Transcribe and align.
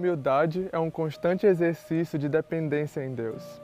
humildade 0.00 0.68
é 0.72 0.78
um 0.78 0.90
constante 0.90 1.46
exercício 1.46 2.18
de 2.18 2.28
dependência 2.28 3.04
em 3.04 3.14
Deus. 3.14 3.60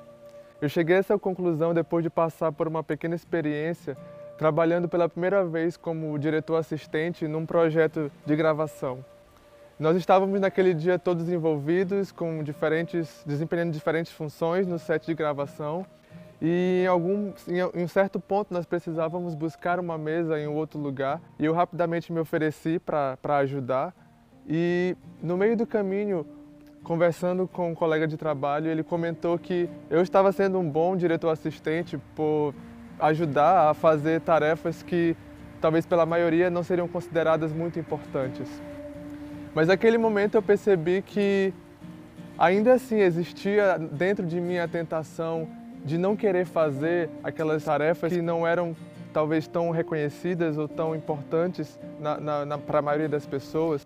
Eu 0.61 0.69
cheguei 0.69 0.97
a 0.97 0.99
essa 0.99 1.19
conclusão 1.19 1.73
depois 1.73 2.03
de 2.03 2.11
passar 2.11 2.53
por 2.53 2.69
uma 2.69 2.85
pequena 2.85 3.15
experiência 3.15 3.97
trabalhando 4.39 4.87
pela 4.87 5.09
primeira 5.09 5.45
vez 5.47 5.79
como 5.79 6.19
diretor 6.19 6.57
assistente 6.57 7.27
num 7.27 7.47
projeto 7.47 8.13
de 8.27 8.37
gravação. 8.37 9.03
Nós 9.79 9.97
estávamos 9.97 10.41
naquele 10.41 10.75
dia 10.75 10.99
todos 10.99 11.29
envolvidos 11.29 12.13
com 12.13 12.43
diferentes, 12.43 13.23
desempenhando 13.27 13.73
diferentes 13.73 14.13
funções 14.13 14.67
no 14.67 14.79
set 14.79 15.07
de 15.07 15.15
gravação 15.15 15.87
e 16.41 16.83
em, 16.85 16.87
algum, 16.87 17.33
em 17.49 17.83
um 17.83 17.89
certo 17.89 18.21
ponto 18.21 18.53
nós 18.53 18.67
precisávamos 18.67 19.35
buscar 19.35 19.81
uma 19.81 19.97
mesa 19.97 20.39
em 20.39 20.47
um 20.47 20.55
outro 20.55 20.79
lugar 20.79 21.21
e 21.39 21.47
eu 21.47 21.55
rapidamente 21.55 22.13
me 22.13 22.21
ofereci 22.21 22.79
para 22.79 23.39
ajudar 23.39 23.95
e 24.49 24.97
no 25.23 25.37
meio 25.37 25.57
do 25.57 25.67
caminho 25.67 26.27
conversando 26.83 27.49
com 27.49 27.73
um 27.73 27.75
colega 27.75 28.07
de 28.07 28.17
trabalho, 28.17 28.71
ele 28.71 28.85
comentou 28.85 29.37
que 29.37 29.69
eu 29.91 30.01
estava 30.03 30.31
sendo 30.31 30.59
um 30.59 30.71
bom 30.71 30.97
diretor 30.97 31.31
assistente 31.31 31.99
por 32.15 32.55
ajudar 33.01 33.71
a 33.71 33.75
fazer 33.75 34.21
tarefas 34.21 34.85
que 34.85 35.17
talvez 35.61 35.85
pela 35.85 36.07
maioria 36.07 36.49
não 36.49 36.63
seriam 36.63 36.87
consideradas 36.87 37.53
muito 37.53 37.79
importantes. 37.79 38.49
Mas 39.53 39.67
naquele 39.67 39.99
momento 39.99 40.37
eu 40.37 40.43
percebi 40.43 41.03
que 41.03 41.53
ainda 42.39 42.75
assim 42.75 43.01
existia 43.01 43.79
dentro 43.79 44.25
de 44.25 44.41
mim 44.41 44.59
a 44.59 44.69
tentação 44.69 45.49
de 45.85 45.99
não 45.99 46.15
querer 46.15 46.47
fazer 46.47 47.11
aquelas 47.25 47.65
tarefas 47.65 48.13
que 48.13 48.23
não 48.23 48.47
eram 48.47 48.77
talvez 49.13 49.49
tão 49.49 49.71
reconhecidas 49.71 50.57
ou 50.57 50.69
tão 50.69 50.95
importantes 50.95 51.81
para 52.67 52.79
a 52.79 52.83
maioria 52.83 53.09
das 53.09 53.27
pessoas. 53.27 53.83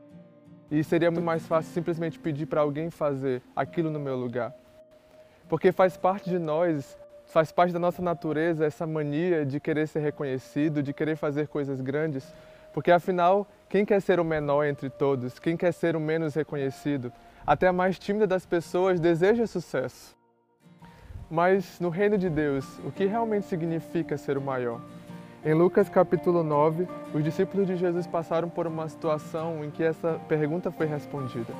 E 0.70 0.84
seria 0.84 1.10
muito 1.10 1.24
mais 1.24 1.46
fácil 1.46 1.72
simplesmente 1.72 2.18
pedir 2.18 2.46
para 2.46 2.60
alguém 2.60 2.90
fazer 2.90 3.42
aquilo 3.56 3.90
no 3.90 3.98
meu 3.98 4.16
lugar. 4.16 4.54
Porque 5.48 5.72
faz 5.72 5.96
parte 5.96 6.30
de 6.30 6.38
nós, 6.38 6.96
faz 7.24 7.50
parte 7.50 7.72
da 7.72 7.78
nossa 7.78 8.00
natureza 8.00 8.64
essa 8.64 8.86
mania 8.86 9.44
de 9.44 9.58
querer 9.58 9.88
ser 9.88 9.98
reconhecido, 9.98 10.80
de 10.82 10.92
querer 10.92 11.16
fazer 11.16 11.48
coisas 11.48 11.80
grandes. 11.80 12.32
Porque 12.72 12.92
afinal, 12.92 13.48
quem 13.68 13.84
quer 13.84 14.00
ser 14.00 14.20
o 14.20 14.24
menor 14.24 14.64
entre 14.64 14.88
todos? 14.88 15.40
Quem 15.40 15.56
quer 15.56 15.72
ser 15.72 15.96
o 15.96 16.00
menos 16.00 16.34
reconhecido? 16.34 17.12
Até 17.44 17.66
a 17.66 17.72
mais 17.72 17.98
tímida 17.98 18.28
das 18.28 18.46
pessoas 18.46 19.00
deseja 19.00 19.46
sucesso. 19.48 20.16
Mas 21.28 21.80
no 21.80 21.88
reino 21.88 22.16
de 22.16 22.30
Deus, 22.30 22.64
o 22.84 22.92
que 22.92 23.06
realmente 23.06 23.46
significa 23.46 24.16
ser 24.16 24.38
o 24.38 24.40
maior? 24.40 24.80
Em 25.42 25.54
Lucas 25.54 25.88
capítulo 25.88 26.42
9, 26.42 26.86
os 27.14 27.24
discípulos 27.24 27.66
de 27.66 27.74
Jesus 27.74 28.06
passaram 28.06 28.46
por 28.50 28.66
uma 28.66 28.86
situação 28.90 29.64
em 29.64 29.70
que 29.70 29.82
essa 29.82 30.20
pergunta 30.28 30.70
foi 30.70 30.84
respondida. 30.84 31.54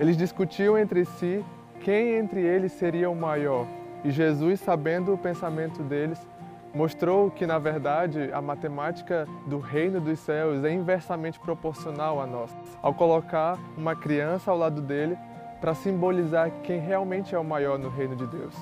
Eles 0.00 0.16
discutiam 0.16 0.76
entre 0.76 1.04
si 1.04 1.44
quem 1.80 2.16
entre 2.16 2.40
eles 2.40 2.72
seria 2.72 3.08
o 3.08 3.14
maior, 3.14 3.68
e 4.02 4.10
Jesus, 4.10 4.58
sabendo 4.58 5.14
o 5.14 5.18
pensamento 5.18 5.80
deles, 5.84 6.26
mostrou 6.74 7.30
que, 7.30 7.46
na 7.46 7.56
verdade, 7.56 8.30
a 8.32 8.42
matemática 8.42 9.28
do 9.46 9.60
reino 9.60 10.00
dos 10.00 10.18
céus 10.18 10.64
é 10.64 10.72
inversamente 10.72 11.38
proporcional 11.38 12.20
à 12.20 12.26
nossa, 12.26 12.56
ao 12.82 12.92
colocar 12.92 13.56
uma 13.78 13.94
criança 13.94 14.50
ao 14.50 14.58
lado 14.58 14.82
dele 14.82 15.16
para 15.60 15.72
simbolizar 15.72 16.50
quem 16.64 16.80
realmente 16.80 17.32
é 17.32 17.38
o 17.38 17.44
maior 17.44 17.78
no 17.78 17.90
reino 17.90 18.16
de 18.16 18.26
Deus. 18.26 18.56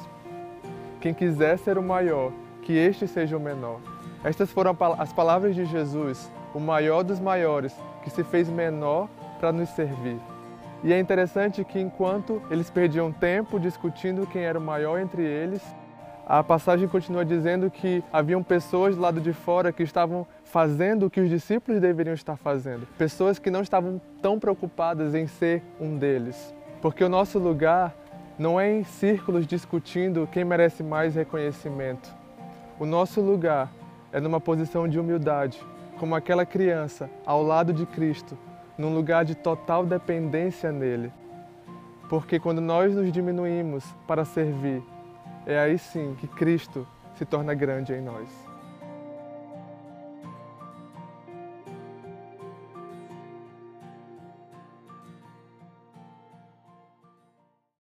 Quem 1.00 1.14
quiser 1.14 1.56
ser 1.56 1.78
o 1.78 1.82
maior, 1.82 2.30
que 2.60 2.74
este 2.74 3.08
seja 3.08 3.34
o 3.34 3.40
menor. 3.40 3.80
Estas 4.24 4.50
foram 4.50 4.76
as 4.98 5.12
palavras 5.12 5.54
de 5.54 5.64
Jesus, 5.64 6.30
o 6.54 6.60
maior 6.60 7.02
dos 7.02 7.18
maiores, 7.18 7.74
que 8.04 8.10
se 8.10 8.22
fez 8.22 8.48
menor 8.48 9.08
para 9.40 9.50
nos 9.50 9.68
servir. 9.70 10.18
E 10.84 10.92
é 10.92 10.98
interessante 10.98 11.64
que 11.64 11.80
enquanto 11.80 12.42
eles 12.50 12.70
perdiam 12.70 13.12
tempo 13.12 13.58
discutindo 13.58 14.26
quem 14.26 14.42
era 14.42 14.58
o 14.58 14.62
maior 14.62 14.98
entre 14.98 15.22
eles, 15.22 15.62
a 16.26 16.42
passagem 16.42 16.86
continua 16.86 17.24
dizendo 17.24 17.70
que 17.70 18.02
haviam 18.12 18.42
pessoas 18.42 18.94
do 18.94 19.02
lado 19.02 19.20
de 19.20 19.32
fora 19.32 19.72
que 19.72 19.82
estavam 19.82 20.26
fazendo 20.44 21.06
o 21.06 21.10
que 21.10 21.20
os 21.20 21.28
discípulos 21.28 21.80
deveriam 21.80 22.14
estar 22.14 22.36
fazendo. 22.36 22.86
Pessoas 22.96 23.38
que 23.38 23.50
não 23.50 23.60
estavam 23.60 24.00
tão 24.20 24.38
preocupadas 24.38 25.14
em 25.14 25.26
ser 25.26 25.62
um 25.80 25.96
deles. 25.96 26.54
Porque 26.80 27.02
o 27.02 27.08
nosso 27.08 27.38
lugar 27.38 27.94
não 28.38 28.58
é 28.58 28.70
em 28.70 28.84
círculos 28.84 29.46
discutindo 29.46 30.28
quem 30.30 30.44
merece 30.44 30.82
mais 30.82 31.14
reconhecimento. 31.14 32.12
O 32.78 32.86
nosso 32.86 33.20
lugar 33.20 33.70
é 34.12 34.20
numa 34.20 34.40
posição 34.40 34.86
de 34.86 35.00
humildade, 35.00 35.60
como 35.98 36.14
aquela 36.14 36.44
criança 36.44 37.08
ao 37.24 37.42
lado 37.42 37.72
de 37.72 37.86
Cristo, 37.86 38.36
num 38.76 38.94
lugar 38.94 39.24
de 39.24 39.34
total 39.34 39.86
dependência 39.86 40.70
nele. 40.70 41.12
Porque 42.08 42.38
quando 42.38 42.60
nós 42.60 42.94
nos 42.94 43.10
diminuímos 43.10 43.84
para 44.06 44.24
servir, 44.24 44.82
é 45.46 45.58
aí 45.58 45.78
sim 45.78 46.14
que 46.20 46.26
Cristo 46.26 46.86
se 47.14 47.24
torna 47.24 47.54
grande 47.54 47.92
em 47.92 48.00
nós. 48.00 48.51